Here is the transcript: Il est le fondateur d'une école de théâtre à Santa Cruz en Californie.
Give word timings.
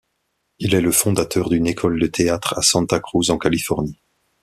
Il 0.57 0.73
est 0.73 0.81
le 0.81 0.91
fondateur 0.91 1.47
d'une 1.47 1.67
école 1.67 1.99
de 1.99 2.07
théâtre 2.07 2.57
à 2.57 2.63
Santa 2.63 2.99
Cruz 2.99 3.29
en 3.29 3.37
Californie. 3.37 4.01